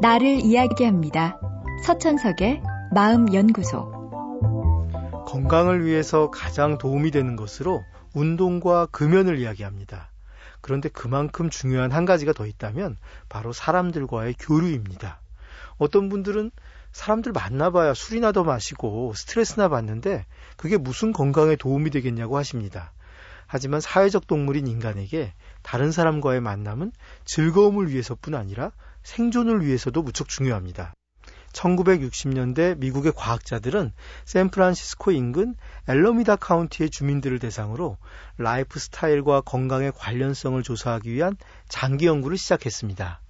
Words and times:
나를 0.00 0.40
이야기합니다. 0.44 1.40
서천석의 1.84 2.62
마음연구소. 2.94 3.98
건강을 5.26 5.84
위해서 5.84 6.30
가장 6.30 6.78
도움이 6.78 7.10
되는 7.10 7.36
것으로 7.36 7.82
운동과 8.14 8.86
금연을 8.86 9.38
이야기합니다. 9.38 10.10
그런데 10.60 10.88
그만큼 10.88 11.50
중요한 11.50 11.92
한 11.92 12.04
가지가 12.04 12.32
더 12.32 12.46
있다면 12.46 12.96
바로 13.28 13.52
사람들과의 13.52 14.34
교류입니다. 14.38 15.20
어떤 15.78 16.08
분들은 16.08 16.50
사람들 16.92 17.32
만나봐야 17.32 17.94
술이나 17.94 18.32
더 18.32 18.44
마시고 18.44 19.12
스트레스나 19.14 19.68
받는데 19.68 20.26
그게 20.56 20.76
무슨 20.76 21.12
건강에 21.12 21.56
도움이 21.56 21.90
되겠냐고 21.90 22.36
하십니다. 22.36 22.92
하지만 23.48 23.80
사회적 23.80 24.26
동물인 24.26 24.66
인간에게 24.66 25.32
다른 25.62 25.90
사람과의 25.90 26.40
만남은 26.42 26.92
즐거움을 27.24 27.88
위해서뿐 27.88 28.34
아니라 28.34 28.72
생존을 29.02 29.64
위해서도 29.64 30.02
무척 30.02 30.28
중요합니다. 30.28 30.92
1960년대 31.52 32.76
미국의 32.78 33.12
과학자들은 33.16 33.92
샌프란시스코 34.26 35.12
인근 35.12 35.54
앨러미다 35.88 36.36
카운티의 36.36 36.90
주민들을 36.90 37.38
대상으로 37.38 37.96
라이프 38.36 38.78
스타일과 38.78 39.40
건강의 39.40 39.92
관련성을 39.96 40.62
조사하기 40.62 41.10
위한 41.10 41.38
장기 41.68 42.04
연구를 42.04 42.36
시작했습니다. 42.36 43.22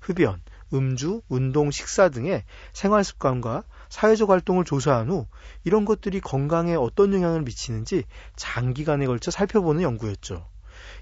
흡연, 0.00 0.40
음주, 0.74 1.22
운동, 1.28 1.70
식사 1.70 2.08
등의 2.08 2.44
생활 2.72 3.04
습관과 3.04 3.62
사회적 3.88 4.30
활동을 4.30 4.64
조사한 4.64 5.08
후 5.08 5.26
이런 5.62 5.84
것들이 5.84 6.20
건강에 6.20 6.74
어떤 6.74 7.14
영향을 7.14 7.42
미치는지 7.42 8.04
장기간에 8.36 9.06
걸쳐 9.06 9.30
살펴보는 9.30 9.82
연구였죠. 9.82 10.46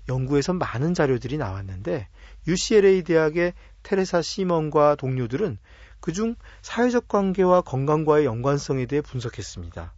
연구에선 0.08 0.58
많은 0.58 0.94
자료들이 0.94 1.38
나왔는데 1.38 2.08
UCLA 2.46 3.02
대학의 3.02 3.54
테레사 3.82 4.20
시먼과 4.20 4.96
동료들은 4.96 5.58
그중 6.00 6.34
사회적 6.60 7.08
관계와 7.08 7.62
건강과의 7.62 8.26
연관성에 8.26 8.86
대해 8.86 9.00
분석했습니다. 9.00 9.94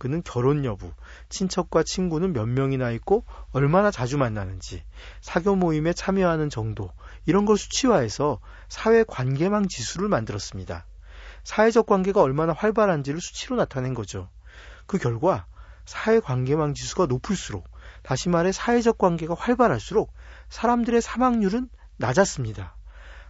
그는 0.00 0.22
결혼 0.24 0.64
여부, 0.64 0.94
친척과 1.28 1.82
친구는 1.82 2.32
몇 2.32 2.46
명이나 2.46 2.90
있고 2.92 3.26
얼마나 3.52 3.90
자주 3.90 4.16
만나는지, 4.16 4.82
사교 5.20 5.56
모임에 5.56 5.92
참여하는 5.92 6.48
정도, 6.48 6.90
이런 7.26 7.44
걸 7.44 7.58
수치화해서 7.58 8.40
사회 8.70 9.04
관계망 9.06 9.68
지수를 9.68 10.08
만들었습니다. 10.08 10.86
사회적 11.44 11.84
관계가 11.84 12.22
얼마나 12.22 12.54
활발한지를 12.54 13.20
수치로 13.20 13.56
나타낸 13.56 13.92
거죠. 13.92 14.30
그 14.86 14.96
결과 14.96 15.44
사회 15.84 16.18
관계망 16.18 16.72
지수가 16.72 17.04
높을수록, 17.04 17.68
다시 18.02 18.30
말해 18.30 18.52
사회적 18.52 18.96
관계가 18.96 19.34
활발할수록 19.34 20.14
사람들의 20.48 21.02
사망률은 21.02 21.68
낮았습니다. 21.98 22.74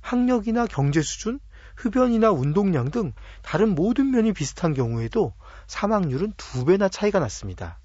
학력이나 0.02 0.66
경제 0.66 1.02
수준, 1.02 1.40
흡연이나 1.80 2.30
운동량 2.30 2.90
등 2.90 3.12
다른 3.42 3.74
모든 3.74 4.10
면이 4.10 4.32
비슷한 4.32 4.74
경우에도 4.74 5.32
사망률은 5.66 6.34
두 6.36 6.64
배나 6.64 6.88
차이가 6.88 7.18
났습니다. 7.18 7.78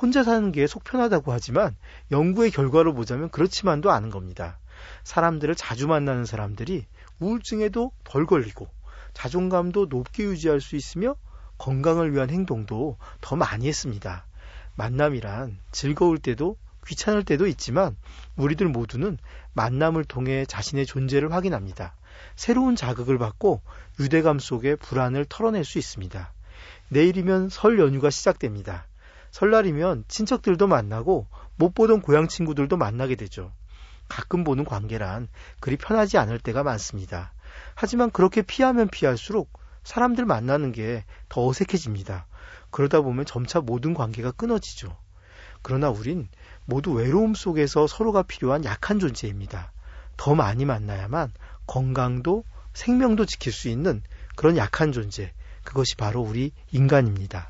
혼자 0.00 0.22
사는 0.22 0.52
게 0.52 0.66
속 0.66 0.84
편하다고 0.84 1.32
하지만 1.32 1.76
연구의 2.10 2.50
결과로 2.50 2.94
보자면 2.94 3.28
그렇지만도 3.30 3.90
않은 3.90 4.10
겁니다. 4.10 4.58
사람들을 5.04 5.54
자주 5.56 5.88
만나는 5.88 6.24
사람들이 6.24 6.86
우울증에도 7.18 7.92
덜 8.04 8.26
걸리고 8.26 8.68
자존감도 9.14 9.86
높게 9.86 10.24
유지할 10.24 10.60
수 10.60 10.76
있으며 10.76 11.16
건강을 11.58 12.12
위한 12.14 12.30
행동도 12.30 12.96
더 13.20 13.36
많이 13.36 13.66
했습니다. 13.68 14.26
만남이란 14.76 15.58
즐거울 15.72 16.18
때도 16.18 16.56
귀찮을 16.90 17.24
때도 17.24 17.46
있지만 17.46 17.96
우리들 18.36 18.66
모두는 18.68 19.16
만남을 19.52 20.04
통해 20.04 20.44
자신의 20.44 20.86
존재를 20.86 21.32
확인합니다. 21.32 21.94
새로운 22.34 22.74
자극을 22.74 23.16
받고 23.16 23.62
유대감 24.00 24.40
속에 24.40 24.74
불안을 24.74 25.26
털어낼 25.28 25.64
수 25.64 25.78
있습니다. 25.78 26.32
내일이면 26.88 27.48
설 27.48 27.78
연휴가 27.78 28.10
시작됩니다. 28.10 28.86
설날이면 29.30 30.04
친척들도 30.08 30.66
만나고 30.66 31.28
못 31.54 31.74
보던 31.74 32.02
고향 32.02 32.26
친구들도 32.26 32.76
만나게 32.76 33.14
되죠. 33.14 33.52
가끔 34.08 34.42
보는 34.42 34.64
관계란 34.64 35.28
그리 35.60 35.76
편하지 35.76 36.18
않을 36.18 36.40
때가 36.40 36.64
많습니다. 36.64 37.32
하지만 37.76 38.10
그렇게 38.10 38.42
피하면 38.42 38.88
피할수록 38.88 39.52
사람들 39.84 40.24
만나는 40.24 40.72
게 40.72 41.04
더 41.28 41.46
어색해집니다. 41.46 42.26
그러다 42.70 43.00
보면 43.00 43.24
점차 43.24 43.60
모든 43.60 43.94
관계가 43.94 44.32
끊어지죠. 44.32 44.96
그러나 45.62 45.90
우린 45.90 46.28
모두 46.64 46.92
외로움 46.92 47.34
속에서 47.34 47.86
서로가 47.86 48.22
필요한 48.22 48.64
약한 48.64 48.98
존재입니다. 48.98 49.72
더 50.16 50.34
많이 50.34 50.64
만나야만 50.64 51.32
건강도 51.66 52.44
생명도 52.72 53.26
지킬 53.26 53.52
수 53.52 53.68
있는 53.68 54.02
그런 54.36 54.56
약한 54.56 54.92
존재. 54.92 55.32
그것이 55.64 55.96
바로 55.96 56.20
우리 56.20 56.52
인간입니다. 56.72 57.48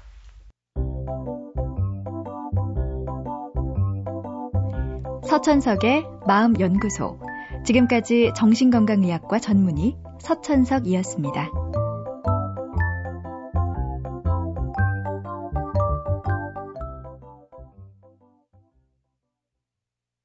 서천석의 5.28 6.06
마음연구소. 6.26 7.20
지금까지 7.64 8.32
정신건강의학과 8.34 9.38
전문의 9.38 9.96
서천석이었습니다. 10.20 11.50